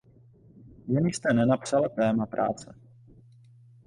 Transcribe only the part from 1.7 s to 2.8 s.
téma práce.